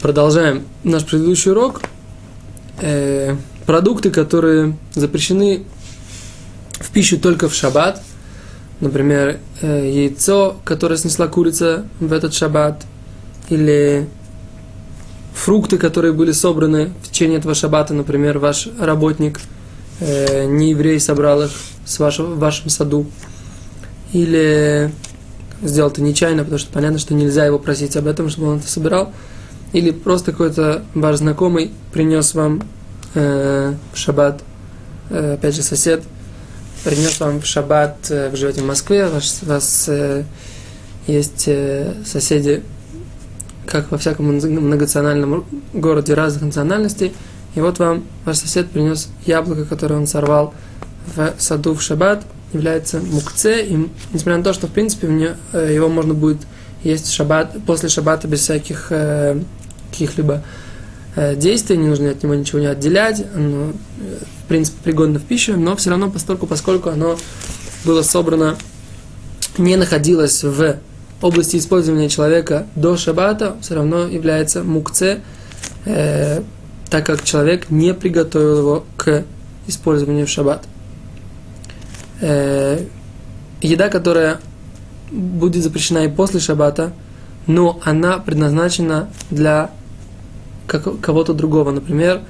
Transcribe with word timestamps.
Продолжаем 0.00 0.64
наш 0.84 1.04
предыдущий 1.04 1.50
урок. 1.50 1.80
Э, 2.80 3.34
продукты, 3.66 4.10
которые 4.10 4.76
запрещены 4.94 5.64
в 6.74 6.90
пищу 6.90 7.18
только 7.18 7.48
в 7.48 7.54
шаббат. 7.54 8.00
Например, 8.78 9.40
э, 9.60 9.90
яйцо, 9.92 10.56
которое 10.64 10.98
снесла 10.98 11.26
курица 11.26 11.84
в 11.98 12.12
этот 12.12 12.32
шаббат. 12.32 12.84
Или 13.48 14.08
фрукты, 15.34 15.78
которые 15.78 16.12
были 16.12 16.30
собраны 16.30 16.92
в 17.02 17.08
течение 17.08 17.40
этого 17.40 17.56
шаббата. 17.56 17.92
Например, 17.92 18.38
ваш 18.38 18.68
работник, 18.78 19.40
э, 19.98 20.44
не 20.44 20.70
еврей, 20.70 21.00
собрал 21.00 21.42
их 21.42 21.50
с 21.84 21.98
вашего, 21.98 22.34
в 22.34 22.38
вашем 22.38 22.70
саду. 22.70 23.04
Или 24.12 24.92
сделал 25.60 25.90
это 25.90 26.02
нечаянно, 26.02 26.44
потому 26.44 26.60
что 26.60 26.72
понятно, 26.72 27.00
что 27.00 27.14
нельзя 27.14 27.44
его 27.44 27.58
просить 27.58 27.96
об 27.96 28.06
этом, 28.06 28.30
чтобы 28.30 28.46
он 28.46 28.58
это 28.58 28.68
собирал 28.68 29.12
или 29.72 29.90
просто 29.90 30.32
какой-то 30.32 30.82
ваш 30.94 31.16
знакомый 31.16 31.70
принес 31.92 32.34
вам 32.34 32.62
э, 33.14 33.74
в 33.92 33.98
шаббат, 33.98 34.42
э, 35.10 35.34
опять 35.34 35.54
же 35.54 35.62
сосед, 35.62 36.02
принес 36.84 37.20
вам 37.20 37.40
в 37.40 37.46
шаббат, 37.46 37.96
э, 38.10 38.30
вы 38.30 38.36
живете 38.36 38.62
в 38.62 38.66
Москве, 38.66 39.06
у 39.06 39.46
вас 39.46 39.84
э, 39.88 40.24
есть 41.06 41.44
э, 41.46 41.94
соседи, 42.04 42.62
как 43.66 43.90
во 43.90 43.98
всяком 43.98 44.26
многонациональном 44.26 45.44
городе 45.74 46.14
разных 46.14 46.44
национальностей, 46.44 47.12
и 47.54 47.60
вот 47.60 47.78
вам 47.78 48.04
ваш 48.24 48.38
сосед 48.38 48.70
принес 48.70 49.08
яблоко, 49.26 49.64
которое 49.64 49.96
он 49.96 50.06
сорвал 50.06 50.54
в 51.14 51.34
саду 51.38 51.74
в 51.74 51.82
шаббат, 51.82 52.24
является 52.52 53.00
мукце, 53.00 53.62
и 53.62 53.88
несмотря 54.12 54.38
на 54.38 54.44
то, 54.44 54.52
что 54.52 54.66
в 54.66 54.70
принципе 54.70 55.08
него, 55.08 55.32
э, 55.52 55.74
его 55.74 55.88
можно 55.88 56.14
будет 56.14 56.38
есть 56.82 57.10
шаббат, 57.10 57.56
после 57.66 57.88
шаббата 57.88 58.28
без 58.28 58.40
всяких 58.40 58.86
э, 58.90 59.40
каких-либо 59.98 60.42
э, 61.16 61.34
действий, 61.34 61.76
не 61.76 61.88
нужно 61.88 62.10
от 62.10 62.22
него 62.22 62.34
ничего 62.34 62.60
не 62.60 62.66
отделять, 62.66 63.24
оно, 63.34 63.72
э, 64.00 64.18
в 64.44 64.48
принципе, 64.48 64.78
пригодно 64.84 65.18
в 65.18 65.24
пищу, 65.24 65.56
но 65.56 65.74
все 65.76 65.90
равно, 65.90 66.10
поскольку, 66.10 66.46
поскольку 66.46 66.90
оно 66.90 67.18
было 67.84 68.02
собрано, 68.02 68.56
не 69.58 69.76
находилось 69.76 70.44
в 70.44 70.76
области 71.20 71.56
использования 71.56 72.08
человека 72.08 72.66
до 72.76 72.96
шаббата, 72.96 73.56
все 73.60 73.74
равно 73.74 74.06
является 74.06 74.62
мукце, 74.62 75.20
э, 75.84 76.42
так 76.90 77.04
как 77.04 77.24
человек 77.24 77.70
не 77.70 77.92
приготовил 77.92 78.58
его 78.58 78.84
к 78.96 79.24
использованию 79.66 80.26
в 80.26 80.30
шаббат. 80.30 80.64
Э, 82.20 82.80
еда, 83.60 83.88
которая 83.88 84.38
будет 85.10 85.62
запрещена 85.62 86.04
и 86.04 86.08
после 86.08 86.38
шаббата, 86.38 86.92
но 87.48 87.80
она 87.82 88.18
предназначена 88.18 89.08
для 89.30 89.70
кого-то 90.68 91.34
другого. 91.34 91.70
Например, 91.70 92.22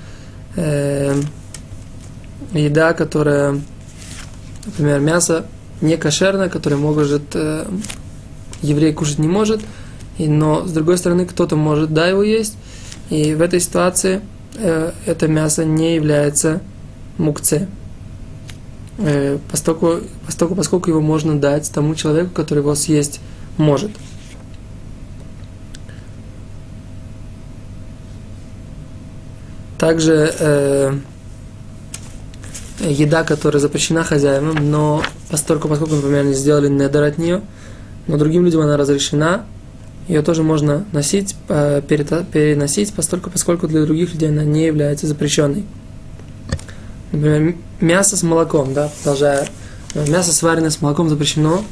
э, 0.56 1.20
еда, 2.52 2.92
которая, 2.92 3.60
например, 4.64 5.00
мясо 5.00 5.46
не 5.80 5.96
кошерное, 5.96 6.48
которое 6.48 6.76
может 6.76 7.34
э, 7.34 7.66
еврей 8.62 8.92
кушать 8.92 9.18
не 9.18 9.28
может, 9.28 9.60
и, 10.18 10.28
но 10.28 10.66
с 10.66 10.72
другой 10.72 10.98
стороны 10.98 11.26
кто-то 11.26 11.56
может 11.56 11.92
да 11.92 12.06
его 12.06 12.22
есть, 12.22 12.56
и 13.10 13.34
в 13.34 13.42
этой 13.42 13.60
ситуации 13.60 14.20
э, 14.56 14.92
это 15.06 15.28
мясо 15.28 15.64
не 15.64 15.94
является 15.94 16.60
мукце. 17.16 17.68
Э, 18.98 19.38
поскольку, 19.50 20.00
поскольку, 20.26 20.54
поскольку 20.54 20.90
его 20.90 21.00
можно 21.00 21.38
дать 21.38 21.70
тому 21.72 21.94
человеку, 21.94 22.30
который 22.34 22.60
его 22.60 22.74
съесть 22.74 23.20
может. 23.56 23.90
Также 29.78 30.34
э, 30.38 30.92
еда, 32.80 33.22
которая 33.24 33.60
запрещена 33.60 34.04
хозяевам, 34.04 34.70
но 34.70 35.02
поскольку, 35.30 35.68
поскольку, 35.68 35.94
например, 35.94 36.22
они 36.22 36.34
сделали 36.34 36.68
недер 36.68 37.02
от 37.02 37.18
нее, 37.18 37.42
но 38.06 38.16
другим 38.16 38.44
людям 38.44 38.62
она 38.62 38.76
разрешена, 38.76 39.44
ее 40.08 40.22
тоже 40.22 40.42
можно 40.42 40.84
носить, 40.92 41.36
э, 41.48 41.82
переносить, 41.82 42.92
поскольку, 42.94 43.30
поскольку 43.30 43.68
для 43.68 43.84
других 43.84 44.12
людей 44.14 44.30
она 44.30 44.42
не 44.42 44.66
является 44.66 45.06
запрещенной. 45.06 45.64
Например, 47.12 47.54
мясо 47.80 48.16
с 48.16 48.22
молоком, 48.22 48.74
да, 48.74 48.90
продолжая. 49.02 49.46
Мясо, 49.94 50.32
сваренное 50.32 50.70
с 50.70 50.80
молоком, 50.80 51.08
запрещено, 51.08 51.62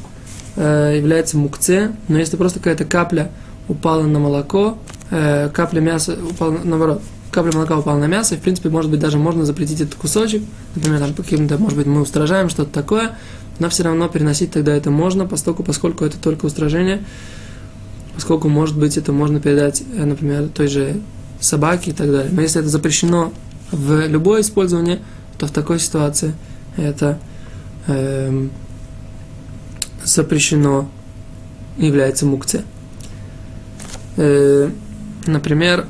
э, 0.55 0.95
является 0.97 1.37
мукце, 1.37 1.91
но 2.07 2.17
если 2.17 2.37
просто 2.37 2.59
какая-то 2.59 2.85
капля 2.85 3.31
упала 3.67 4.03
на 4.03 4.19
молоко, 4.19 4.77
э, 5.11 5.49
капля 5.49 5.79
мяса 5.79 6.17
упала, 6.29 6.57
наоборот, 6.63 7.01
капля 7.31 7.51
молока 7.53 7.77
упала 7.77 7.97
на 7.97 8.05
мясо, 8.05 8.35
и, 8.35 8.37
в 8.37 8.41
принципе, 8.41 8.69
может 8.69 8.89
быть, 8.89 8.99
даже 8.99 9.17
можно 9.17 9.45
запретить 9.45 9.81
этот 9.81 9.95
кусочек, 9.95 10.43
например, 10.75 10.99
там, 10.99 11.13
каким-то, 11.13 11.57
может 11.57 11.77
быть, 11.77 11.87
мы 11.87 12.01
устражаем 12.01 12.49
что-то 12.49 12.71
такое, 12.71 13.17
но 13.59 13.69
все 13.69 13.83
равно 13.83 14.07
переносить 14.07 14.51
тогда 14.51 14.75
это 14.75 14.91
можно, 14.91 15.25
поскольку, 15.25 15.63
поскольку 15.63 16.05
это 16.05 16.17
только 16.17 16.45
устражение, 16.45 17.03
поскольку, 18.15 18.49
может 18.49 18.77
быть, 18.77 18.97
это 18.97 19.11
можно 19.11 19.39
передать, 19.39 19.83
э, 19.95 20.05
например, 20.05 20.49
той 20.49 20.67
же 20.67 21.01
собаке 21.39 21.91
и 21.91 21.93
так 21.93 22.11
далее. 22.11 22.31
Но 22.31 22.41
если 22.41 22.61
это 22.61 22.69
запрещено 22.69 23.31
в 23.71 24.07
любое 24.07 24.41
использование, 24.41 24.99
то 25.37 25.47
в 25.47 25.51
такой 25.51 25.79
ситуации 25.79 26.33
это 26.77 27.19
э, 27.87 28.47
запрещено, 30.03 30.89
является 31.77 32.25
мукция. 32.25 32.63
Э, 34.15 34.69
например, 35.27 35.85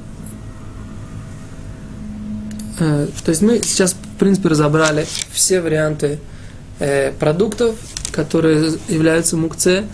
то 2.78 3.30
есть 3.30 3.42
мы 3.42 3.62
сейчас, 3.64 3.94
в 3.94 4.20
принципе, 4.20 4.50
разобрали 4.50 5.06
все 5.32 5.62
варианты 5.62 6.20
э, 6.80 7.12
продуктов, 7.12 7.76
которые 8.12 8.74
являются 8.88 9.36
мукце, 9.36 9.86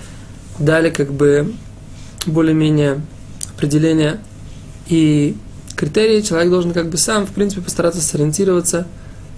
дали 0.60 0.90
как 0.90 1.12
бы 1.12 1.54
более-менее 2.26 3.02
определение 3.56 4.20
и 4.88 5.36
критерии. 5.76 6.22
Человек 6.22 6.50
должен 6.50 6.74
как 6.74 6.90
бы 6.90 6.98
сам, 6.98 7.26
в 7.26 7.32
принципе, 7.32 7.62
постараться 7.62 8.02
сориентироваться, 8.02 8.88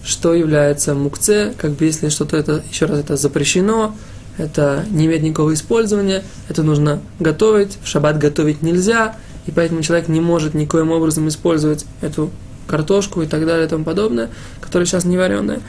что 0.03 0.33
является 0.33 0.93
мукце, 0.93 1.53
как 1.57 1.71
бы 1.71 1.85
если 1.85 2.09
что-то 2.09 2.37
это, 2.37 2.63
еще 2.69 2.85
раз, 2.85 2.99
это 2.99 3.17
запрещено, 3.17 3.95
это 4.37 4.85
не 4.89 5.05
имеет 5.05 5.23
никакого 5.23 5.53
использования, 5.53 6.23
это 6.49 6.63
нужно 6.63 7.01
готовить, 7.19 7.77
в 7.83 7.87
шаббат 7.87 8.17
готовить 8.17 8.61
нельзя, 8.61 9.15
и 9.45 9.51
поэтому 9.51 9.81
человек 9.81 10.07
не 10.07 10.19
может 10.19 10.53
никоим 10.53 10.91
образом 10.91 11.27
использовать 11.27 11.85
эту 12.01 12.31
картошку 12.67 13.21
и 13.21 13.27
так 13.27 13.45
далее 13.45 13.65
и 13.65 13.69
тому 13.69 13.83
подобное, 13.83 14.29
которое 14.61 14.85
сейчас 14.85 15.05
не 15.05 15.17
вареное, 15.17 15.61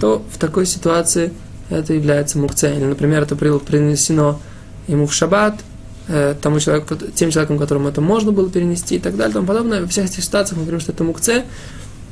то 0.00 0.24
в 0.30 0.38
такой 0.38 0.66
ситуации 0.66 1.32
это 1.70 1.94
является 1.94 2.38
мукце. 2.38 2.74
Или, 2.74 2.84
например, 2.84 3.22
это 3.22 3.36
принесено 3.36 4.40
ему 4.86 5.06
в 5.06 5.14
шаббат, 5.14 5.60
э, 6.08 6.34
тому 6.40 6.60
человеку, 6.60 6.96
тем 7.14 7.30
человеком, 7.30 7.58
которому 7.58 7.88
это 7.88 8.00
можно 8.00 8.32
было 8.32 8.50
перенести 8.50 8.96
и 8.96 8.98
так 8.98 9.16
далее 9.16 9.30
и 9.30 9.34
тому 9.34 9.46
подобное. 9.46 9.80
Во 9.82 9.86
всех 9.86 10.06
этих 10.06 10.22
ситуациях 10.22 10.58
мы 10.58 10.64
говорим, 10.64 10.80
что 10.80 10.92
это 10.92 11.04
мукце, 11.04 11.44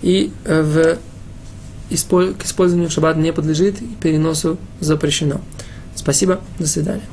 и 0.01 0.33
э, 0.45 0.63
в, 0.63 0.99
к 2.35 2.45
использованию 2.45 2.89
в 2.89 2.93
шаббат 2.93 3.17
не 3.17 3.33
подлежит, 3.33 3.81
и 3.83 3.87
переносу 4.01 4.59
запрещено. 4.81 5.41
Спасибо, 5.95 6.41
до 6.59 6.67
свидания. 6.67 7.12